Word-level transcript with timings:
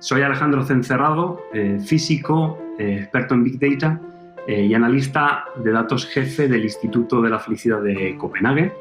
Soy 0.00 0.22
Alejandro 0.22 0.64
Cencerrado, 0.64 1.42
eh, 1.52 1.78
físico, 1.78 2.58
eh, 2.78 3.00
experto 3.02 3.34
en 3.34 3.44
Big 3.44 3.60
Data 3.60 4.00
eh, 4.46 4.64
y 4.64 4.72
analista 4.72 5.44
de 5.62 5.72
datos 5.72 6.06
jefe 6.06 6.48
del 6.48 6.64
Instituto 6.64 7.20
de 7.20 7.28
la 7.28 7.38
Felicidad 7.38 7.82
de 7.82 8.16
Copenhague. 8.16 8.72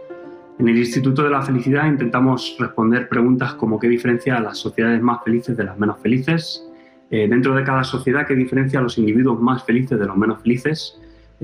En 0.60 0.70
el 0.70 0.78
Instituto 0.78 1.22
de 1.22 1.30
la 1.30 1.42
Felicidad 1.42 1.88
intentamos 1.88 2.56
responder 2.58 3.10
preguntas 3.10 3.54
como 3.56 3.78
qué 3.78 3.90
diferencia 3.90 4.38
a 4.38 4.40
las 4.40 4.60
sociedades 4.60 5.02
más 5.02 5.22
felices 5.26 5.58
de 5.58 5.66
las 5.66 5.78
menos 5.78 6.00
felices, 6.00 6.66
dentro 7.10 7.56
de 7.56 7.64
cada 7.64 7.84
sociedad 7.84 8.28
qué 8.28 8.36
diferencia 8.36 8.80
a 8.80 8.84
los 8.84 8.98
individuos 8.98 9.42
más 9.42 9.64
felices 9.64 10.00
de 10.00 10.06
los 10.06 10.16
menos 10.16 10.42
felices, 10.44 11.00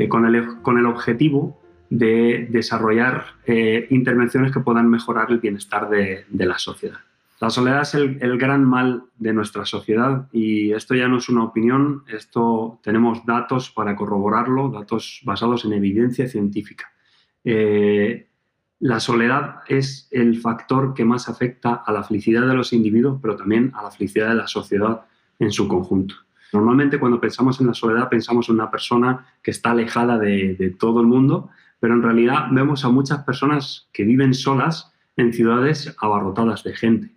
con 0.10 0.26
el, 0.26 0.86
objetivo 0.86 1.60
de 1.89 2.48
desarrollar 2.52 3.23
intervenciones 3.89 4.52
que 4.52 4.60
puedan 4.60 4.89
mejorar 4.89 5.32
el 5.32 5.39
bienestar 5.39 5.89
de 5.89 6.46
la 6.46 6.60
sociedad. 6.60 7.00
La 7.46 7.52
soledad 7.52 7.84
es 7.84 7.93
el, 7.93 8.39
gran 8.39 8.65
mal 8.65 9.04
de 9.18 9.32
nuestra 9.32 9.65
sociedad 9.65 10.28
y 10.32 10.71
esto 10.71 10.96
ya 10.96 11.07
no 11.07 11.19
es 11.19 11.29
una 11.29 11.43
opinión, 11.43 12.04
esto 12.07 12.79
tenemos 12.82 13.24
datos 13.24 13.69
para 13.69 13.96
corroborarlo, 13.96 14.69
datos 14.69 15.21
basados 15.24 15.64
en 15.64 15.74
evidencia 15.74 16.28
científica. 16.28 16.92
Eh, 17.43 18.32
la 18.79 19.00
soledad 19.00 19.57
es 19.68 20.07
el 20.10 20.39
factor 20.42 20.96
que 20.96 21.05
más 21.05 21.29
afecta 21.29 21.83
a 21.86 21.92
la 21.92 22.04
felicidad 22.04 22.47
de 22.47 22.55
los 22.55 22.74
individuos, 22.74 23.19
pero 23.21 23.36
también 23.36 23.71
a 23.75 23.83
la 23.83 23.91
felicidad 23.91 24.30
de 24.30 24.36
la 24.38 24.47
sociedad 24.47 25.05
en 25.38 25.52
su 25.52 25.68
conjunto. 25.68 26.16
Normalmente 26.52 27.00
cuando 27.00 27.21
pensamos 27.21 27.61
en 27.61 27.68
la 27.68 27.75
soledad 27.75 28.10
pensamos 28.10 28.50
en 28.50 28.55
una 28.55 28.71
persona 28.71 29.24
que 29.43 29.52
está 29.52 29.69
alejada 29.69 30.18
de, 30.18 30.55
de 30.55 30.71
todo 30.71 31.00
el 31.00 31.05
mundo, 31.05 31.52
pero 31.80 31.93
en 31.93 32.02
realidad 32.02 32.47
vemos 32.50 32.83
a 32.86 32.89
muchas 32.89 33.23
personas 33.23 33.88
que 33.94 34.03
viven 34.03 34.33
solas 34.33 34.91
en 35.16 35.31
ciudades 35.31 35.95
abarrotadas 36.02 36.64
de 36.64 36.73
gente. 36.73 37.16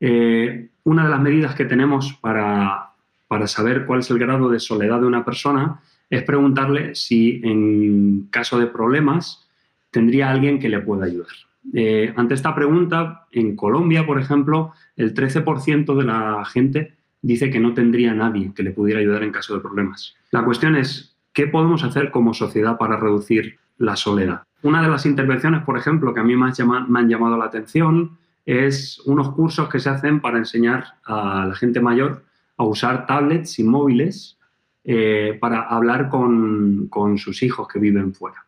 Eh, 0.00 0.68
una 0.84 1.04
de 1.04 1.10
las 1.10 1.20
medidas 1.20 1.54
que 1.54 1.66
tenemos 1.66 2.14
para, 2.14 2.90
para 3.28 3.46
saber 3.46 3.86
cuál 3.86 4.00
es 4.00 4.10
el 4.10 4.18
grado 4.18 4.48
de 4.48 4.58
soledad 4.58 5.00
de 5.00 5.06
una 5.06 5.24
persona 5.24 5.80
es 6.08 6.22
preguntarle 6.24 6.94
si 6.94 7.40
en 7.44 8.28
caso 8.30 8.58
de 8.58 8.66
problemas 8.66 9.46
tendría 9.90 10.30
alguien 10.30 10.58
que 10.58 10.68
le 10.68 10.80
pueda 10.80 11.06
ayudar. 11.06 11.28
Eh, 11.74 12.12
ante 12.16 12.34
esta 12.34 12.54
pregunta, 12.54 13.26
en 13.30 13.54
Colombia, 13.54 14.06
por 14.06 14.20
ejemplo, 14.20 14.72
el 14.96 15.14
13% 15.14 15.96
de 15.96 16.04
la 16.04 16.44
gente 16.44 16.94
dice 17.22 17.50
que 17.50 17.60
no 17.60 17.74
tendría 17.74 18.14
nadie 18.14 18.52
que 18.54 18.62
le 18.62 18.70
pudiera 18.70 19.00
ayudar 19.00 19.22
en 19.22 19.32
caso 19.32 19.54
de 19.54 19.60
problemas. 19.60 20.16
La 20.30 20.44
cuestión 20.44 20.74
es, 20.74 21.16
¿qué 21.32 21.46
podemos 21.46 21.84
hacer 21.84 22.10
como 22.10 22.34
sociedad 22.34 22.78
para 22.78 22.96
reducir 22.96 23.58
la 23.78 23.96
soledad? 23.96 24.42
Una 24.62 24.82
de 24.82 24.88
las 24.88 25.06
intervenciones, 25.06 25.62
por 25.62 25.76
ejemplo, 25.76 26.14
que 26.14 26.20
a 26.20 26.24
mí 26.24 26.34
me 26.34 26.46
han 26.46 27.08
llamado 27.08 27.36
la 27.36 27.44
atención 27.44 28.18
es 28.46 29.00
unos 29.00 29.32
cursos 29.32 29.68
que 29.68 29.78
se 29.78 29.90
hacen 29.90 30.20
para 30.20 30.38
enseñar 30.38 30.94
a 31.04 31.46
la 31.46 31.54
gente 31.54 31.80
mayor 31.80 32.24
a 32.56 32.64
usar 32.64 33.06
tablets 33.06 33.58
y 33.58 33.64
móviles 33.64 34.38
eh, 34.84 35.36
para 35.40 35.62
hablar 35.62 36.08
con, 36.08 36.90
sus 37.16 37.42
hijos 37.42 37.68
que 37.68 37.78
viven 37.78 38.14
fuera. 38.14 38.46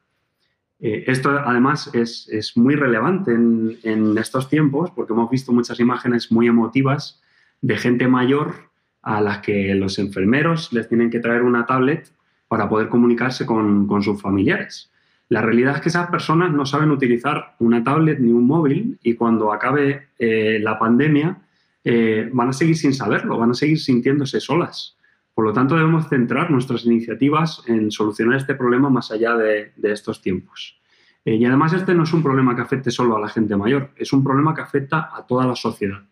Eh, 0.81 1.05
esto 1.07 1.31
además 1.31 1.91
es, 1.95 2.57
muy 2.57 2.75
relevante 2.75 3.33
en, 3.33 4.19
estos 4.19 4.49
tiempos 4.49 4.91
porque 4.91 5.13
hemos 5.13 5.31
visto 5.31 5.53
muchas 5.53 5.79
imágenes 5.79 6.33
muy 6.33 6.49
emotivas 6.49 7.23
de 7.61 7.77
gente 7.77 8.09
mayor 8.09 8.55
a 9.03 9.21
las 9.21 9.39
que 9.39 9.75
los 9.75 9.99
enfermeros 9.99 10.73
les 10.73 10.89
tienen 10.89 11.11
que 11.11 11.21
traer 11.21 11.43
una 11.43 11.67
tablet 11.67 12.13
para 12.49 12.69
poder 12.69 12.89
comunicarse 12.89 13.47
con 13.47 14.03
sus 14.03 14.21
familiares. 14.21 14.93
La 15.33 15.41
realidad 15.41 15.77
es 15.77 15.81
que 15.81 15.89
esas 15.89 16.11
personas 16.11 16.53
no 16.53 16.67
saben 16.67 16.91
utilizar 16.91 17.55
una 17.59 17.83
tablet 17.83 18.19
ni 18.21 18.31
un 18.33 18.47
móvil 18.47 18.99
y 19.03 19.15
cuando 19.15 19.51
acabe 19.51 20.09
eh, 20.19 20.59
la 20.61 20.79
pandemia 20.79 21.39
eh, 21.83 22.29
van 22.31 22.51
a 22.51 22.53
seguir 22.53 22.77
sin 22.77 22.93
saberlo, 22.93 23.39
van 23.39 23.53
a 23.53 23.55
seguir 23.55 23.81
sintiéndose 23.81 24.41
solas. 24.41 24.99
Por 25.33 25.47
lo 25.47 25.55
tanto, 25.55 25.75
debemos 25.75 26.07
centrar 26.11 26.51
nuestras 26.51 26.85
iniciativas 26.85 27.63
en 27.67 27.91
solucionar 27.91 28.37
este 28.37 28.55
problema 28.55 28.91
más 28.91 29.11
allá 29.11 29.35
de, 29.35 29.73
estos 29.85 30.21
tiempos. 30.21 30.79
Eh, 31.25 31.37
y 31.37 31.47
además 31.47 31.73
este 31.73 31.95
no 31.95 32.03
es 32.03 32.13
un 32.13 32.23
problema 32.23 32.55
que 32.55 32.61
afecte 32.61 32.91
solo 32.91 33.17
a 33.17 33.21
la 33.21 33.29
gente 33.29 33.57
mayor, 33.57 33.89
es 33.97 34.13
un 34.13 34.23
problema 34.23 34.55
que 34.55 34.61
afecta 34.61 35.09
a 35.17 35.27
toda 35.27 35.47
la 35.47 35.57
sociedad. 35.57 36.03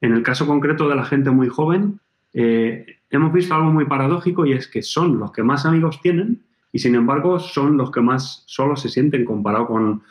En 0.00 0.12
el 0.12 0.22
caso 0.22 0.46
concreto 0.46 0.88
de 0.88 0.94
la 0.94 1.04
gente 1.04 1.30
muy 1.30 1.48
joven, 1.48 1.98
hemos 2.32 3.32
visto 3.32 3.56
algo 3.56 3.72
muy 3.72 3.86
paradójico 3.86 4.46
y 4.46 4.52
es 4.52 4.68
que 4.68 4.82
son 4.82 5.18
los 5.18 5.32
que 5.32 5.42
más 5.42 5.66
amigos 5.66 6.00
tienen, 6.00 6.44
y 6.72 6.78
sin 6.78 6.94
embargo 6.94 7.38
son 7.38 7.76
los 7.76 7.90
que 7.90 8.00
más 8.00 8.44
solos 8.46 8.80
se 8.80 8.88
sienten 8.88 9.24
comparado 9.24 9.66
con, 9.66 10.02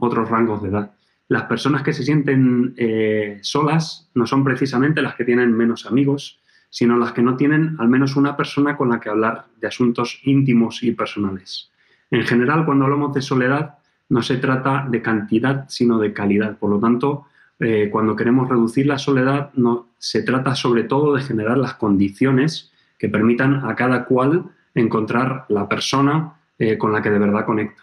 otros 0.00 0.30
rangos 0.30 0.62
de 0.62 0.70
edad. 0.70 0.92
Las 1.28 1.42
personas 1.42 1.82
que 1.82 1.92
se 1.92 2.02
sienten 2.02 2.72
eh, 2.78 3.38
solas 3.42 4.08
no 4.14 4.26
son 4.26 4.42
precisamente 4.42 5.02
las 5.02 5.16
que 5.16 5.26
tienen 5.26 5.52
menos 5.52 5.84
amigos, 5.84 6.40
sino 6.70 6.96
las 6.96 7.12
que 7.12 7.20
no 7.20 7.36
tienen 7.36 7.76
al 7.78 7.88
menos 7.88 8.16
una 8.16 8.38
persona 8.38 8.76
con 8.76 8.88
la 8.88 9.00
que 9.00 9.10
hablar 9.10 9.44
de 9.60 9.66
asuntos 9.66 10.18
íntimos 10.24 10.82
y 10.82 10.92
personales. 10.92 11.70
En 12.10 12.22
general, 12.22 12.64
cuando 12.64 12.86
hablamos 12.86 13.12
de 13.12 13.20
soledad, 13.20 13.78
no 14.08 14.22
se 14.22 14.38
trata 14.38 14.86
de 14.88 15.02
cantidad, 15.02 15.66
sino 15.68 15.98
de 15.98 16.14
calidad. 16.14 16.56
Por 16.56 16.70
lo 16.70 16.80
tanto, 16.80 17.26
eh, 17.58 17.90
cuando 17.92 18.16
queremos 18.16 18.48
reducir 18.48 18.86
la 18.86 18.98
soledad, 18.98 19.50
no, 19.54 19.88
se 19.98 20.22
trata 20.22 20.54
sobre 20.54 20.84
todo 20.84 21.14
de 21.14 21.22
generar 21.22 21.58
las 21.58 21.74
condiciones 21.74 22.72
que 22.98 23.08
permitan 23.08 23.68
a 23.68 23.76
cada 23.76 24.06
cual 24.06 24.46
encontrar 24.74 25.46
la 25.48 25.68
persona 25.68 26.34
eh, 26.58 26.78
con 26.78 26.92
la 26.92 27.02
que 27.02 27.10
de 27.10 27.18
verdad 27.18 27.44
conecta. 27.44 27.82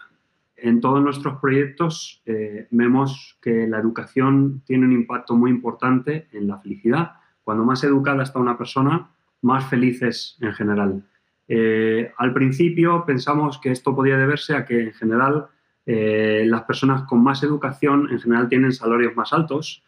En 0.56 0.80
todos 0.80 1.02
nuestros 1.02 1.40
proyectos 1.40 2.22
eh, 2.26 2.66
vemos 2.70 3.38
que 3.40 3.66
la 3.66 3.78
educación 3.78 4.62
tiene 4.64 4.86
un 4.86 4.92
impacto 4.92 5.36
muy 5.36 5.50
importante 5.50 6.28
en 6.32 6.48
la 6.48 6.58
felicidad. 6.58 7.12
Cuando 7.44 7.64
más 7.64 7.84
educada 7.84 8.22
está 8.22 8.38
una 8.38 8.58
persona, 8.58 9.10
más 9.42 9.64
feliz 9.68 10.02
es 10.02 10.36
en 10.40 10.52
general. 10.52 11.04
Eh, 11.46 12.12
al 12.18 12.34
principio 12.34 13.04
pensamos 13.06 13.58
que 13.58 13.70
esto 13.70 13.94
podía 13.94 14.16
deberse 14.16 14.54
a 14.54 14.64
que 14.64 14.80
en 14.80 14.92
general 14.92 15.48
las 15.90 16.64
personas 16.64 17.04
con 17.04 17.22
más 17.22 17.42
educación 17.42 18.10
en 18.10 18.20
general 18.20 18.50
tienen 18.50 18.72
salarios 18.72 19.16
más 19.16 19.32
altos, 19.32 19.82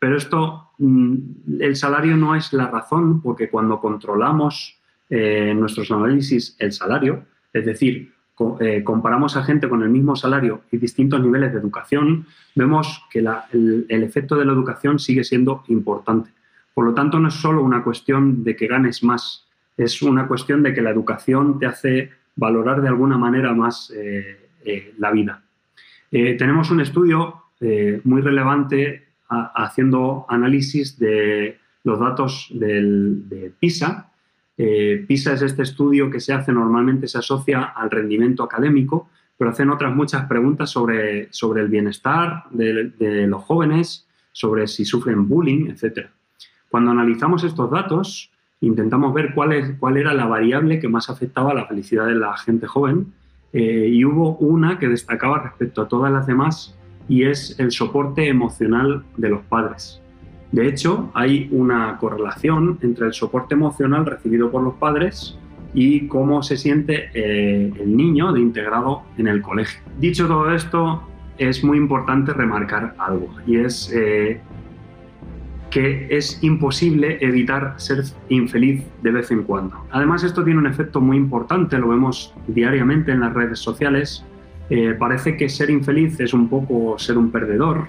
pero 0.00 0.16
esto, 0.16 0.70
mm, 0.78 1.60
el 1.60 1.74
salario 1.74 2.16
no 2.16 2.34
es 2.34 2.52
la 2.52 2.68
razón 2.68 3.20
porque 3.20 3.50
cuando 3.50 3.80
controlamos 3.80 4.79
en 5.10 5.58
nuestros 5.58 5.90
análisis 5.90 6.56
el 6.58 6.72
salario, 6.72 7.24
es 7.52 7.66
decir, 7.66 8.12
eh, 8.58 8.82
comparamos 8.82 9.36
a 9.36 9.44
gente 9.44 9.68
con 9.68 9.82
el 9.82 9.90
mismo 9.90 10.16
salario 10.16 10.62
y 10.72 10.78
distintos 10.78 11.20
niveles 11.20 11.52
de 11.52 11.58
educación, 11.58 12.26
vemos 12.54 13.04
que 13.10 13.18
el, 13.18 13.86
efecto 13.88 14.34
de 14.36 14.46
la 14.46 14.52
educación 14.52 14.98
sigue 14.98 15.24
siendo 15.24 15.62
importante. 15.68 16.30
Por 16.72 16.86
lo 16.86 16.94
tanto, 16.94 17.18
no 17.18 17.28
es 17.28 17.34
solo 17.34 17.62
una 17.62 17.84
cuestión 17.84 18.42
de 18.42 18.56
que 18.56 18.66
ganes 18.66 19.02
más, 19.02 19.46
es 19.76 20.00
una 20.00 20.26
cuestión 20.26 20.62
de 20.62 20.72
que 20.72 20.80
la 20.80 20.90
educación 20.90 21.58
te 21.58 21.66
hace 21.66 22.12
valorar 22.34 22.80
de 22.80 22.88
alguna 22.88 23.18
manera 23.18 23.52
más 23.52 23.92
eh, 23.94 24.48
eh, 24.64 24.94
la 24.98 25.10
vida. 25.10 25.42
tenemos 26.10 26.70
un 26.70 26.80
estudio 26.80 27.44
muy 28.04 28.22
relevante 28.22 29.08
haciendo 29.28 30.24
análisis 30.28 30.98
de 30.98 31.58
los 31.84 32.00
datos 32.00 32.48
de 32.50 33.52
PISA, 33.60 34.09
eh, 34.62 35.06
PISA 35.08 35.32
es 35.32 35.40
este 35.40 35.62
estudio 35.62 36.10
que 36.10 36.20
se 36.20 36.34
hace, 36.34 36.52
normalmente 36.52 37.08
se 37.08 37.16
asocia 37.16 37.62
al 37.62 37.90
rendimiento 37.90 38.42
académico, 38.42 39.08
pero 39.38 39.52
hacen 39.52 39.70
otras 39.70 39.96
muchas 39.96 40.26
preguntas 40.26 40.68
sobre, 40.68 41.32
sobre 41.32 41.62
el 41.62 41.68
bienestar 41.68 42.44
de, 42.50 43.26
los 43.26 43.42
jóvenes, 43.42 44.06
sobre 44.32 44.68
si 44.68 44.84
sufren 44.84 45.26
bullying, 45.26 45.70
etc. 45.70 46.08
Cuando 46.68 46.90
analizamos 46.90 47.42
estos 47.42 47.70
datos, 47.70 48.30
intentamos 48.60 49.14
ver 49.14 49.32
cuál, 49.32 49.54
es, 49.54 49.78
cuál 49.78 49.96
era 49.96 50.12
la 50.12 50.26
variable 50.26 50.78
que 50.78 50.88
más 50.88 51.08
afectaba 51.08 51.52
a 51.52 51.54
la 51.54 51.64
felicidad 51.64 52.06
de 52.06 52.16
la 52.16 52.36
gente 52.36 52.66
joven 52.66 53.14
eh, 53.54 53.88
y 53.90 54.04
hubo 54.04 54.36
una 54.36 54.78
que 54.78 54.88
destacaba 54.88 55.42
respecto 55.42 55.80
a 55.80 55.88
todas 55.88 56.12
las 56.12 56.26
demás 56.26 56.76
y 57.08 57.24
es 57.24 57.58
el 57.58 57.72
soporte 57.72 58.28
emocional 58.28 59.04
de 59.16 59.30
los 59.30 59.40
padres. 59.40 60.02
De 60.52 60.66
hecho, 60.66 61.10
hay 61.14 61.48
una 61.52 61.96
correlación 61.98 62.78
entre 62.82 63.06
el 63.06 63.12
soporte 63.12 63.54
emocional 63.54 64.04
recibido 64.06 64.50
por 64.50 64.62
los 64.62 64.74
padres 64.74 65.38
y 65.72 66.08
cómo 66.08 66.42
se 66.42 66.56
siente 66.56 67.10
eh, 67.14 67.72
el 67.78 67.96
niño 67.96 68.32
de 68.32 68.40
integrado 68.40 69.02
en 69.16 69.28
el 69.28 69.42
colegio. 69.42 69.80
Dicho 69.98 70.26
todo 70.26 70.52
esto, 70.52 71.02
es 71.38 71.62
muy 71.62 71.78
importante 71.78 72.32
remarcar 72.32 72.94
algo 72.98 73.28
y 73.46 73.56
es 73.56 73.92
eh, 73.94 74.40
que 75.70 76.08
es 76.10 76.42
imposible 76.42 77.18
evitar 77.20 77.74
ser 77.76 78.02
infeliz 78.28 78.84
de 79.02 79.10
vez 79.12 79.30
en 79.30 79.44
cuando. 79.44 79.76
Además, 79.90 80.24
esto 80.24 80.44
tiene 80.44 80.58
un 80.58 80.66
efecto 80.66 81.00
muy 81.00 81.16
importante, 81.16 81.78
lo 81.78 81.88
vemos 81.88 82.34
diariamente 82.48 83.12
en 83.12 83.20
las 83.20 83.32
redes 83.32 83.60
sociales. 83.60 84.24
Eh, 84.68 84.94
parece 84.98 85.36
que 85.36 85.48
ser 85.48 85.70
infeliz 85.70 86.18
es 86.20 86.34
un 86.34 86.48
poco 86.48 86.98
ser 86.98 87.16
un 87.16 87.30
perdedor, 87.30 87.86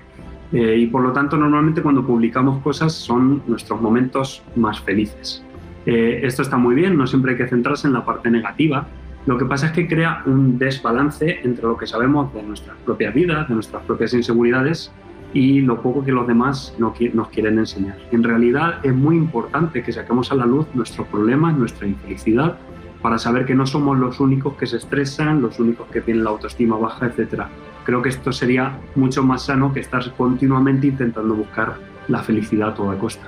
eh, 0.51 0.77
y 0.79 0.87
por 0.87 1.01
lo 1.01 1.13
tanto, 1.13 1.37
normalmente 1.37 1.81
cuando 1.81 2.05
publicamos 2.05 2.61
cosas 2.61 2.93
son 2.93 3.41
nuestros 3.47 3.81
momentos 3.81 4.43
más 4.55 4.79
felices. 4.81 5.43
Eh, 5.85 6.21
esto 6.23 6.41
está 6.41 6.57
muy 6.57 6.75
bien, 6.75 6.97
no 6.97 7.07
siempre 7.07 7.31
hay 7.31 7.37
que 7.37 7.47
centrarse 7.47 7.87
en 7.87 7.93
la 7.93 8.05
parte 8.05 8.29
negativa. 8.29 8.87
Lo 9.25 9.37
que 9.37 9.45
pasa 9.45 9.67
es 9.67 9.71
que 9.71 9.87
crea 9.87 10.23
un 10.25 10.57
desbalance 10.57 11.39
entre 11.43 11.63
lo 11.63 11.77
que 11.77 11.87
sabemos 11.87 12.33
de 12.33 12.43
nuestras 12.43 12.75
propias 12.85 13.13
vidas, 13.13 13.47
de 13.47 13.53
nuestras 13.53 13.83
propias 13.83 14.13
inseguridades 14.13 14.91
y 15.33 15.61
lo 15.61 15.81
poco 15.81 16.03
que 16.03 16.11
los 16.11 16.27
demás 16.27 16.75
nos 16.77 17.29
quieren 17.29 17.59
enseñar. 17.59 17.97
En 18.11 18.23
realidad 18.23 18.79
es 18.83 18.93
muy 18.93 19.15
importante 19.15 19.81
que 19.83 19.91
saquemos 19.91 20.31
a 20.31 20.35
la 20.35 20.45
luz 20.45 20.67
nuestros 20.73 21.07
problemas, 21.07 21.57
nuestra 21.57 21.87
infelicidad, 21.87 22.57
para 23.01 23.17
saber 23.17 23.45
que 23.45 23.55
no 23.55 23.65
somos 23.65 23.97
los 23.97 24.19
únicos 24.19 24.55
que 24.55 24.67
se 24.67 24.77
estresan, 24.77 25.41
los 25.41 25.59
únicos 25.59 25.87
que 25.87 26.01
tienen 26.01 26.23
la 26.23 26.31
autoestima 26.31 26.77
baja, 26.77 27.07
etc 27.07 27.43
creo 27.83 28.01
que 28.01 28.09
esto 28.09 28.31
sería 28.31 28.77
mucho 28.95 29.23
más 29.23 29.43
sano 29.43 29.73
que 29.73 29.79
estar 29.79 30.13
continuamente 30.13 30.87
intentando 30.87 31.35
buscar 31.35 31.75
la 32.07 32.21
felicidad 32.23 32.69
a 32.69 32.73
toda 32.73 32.97
costa. 32.97 33.27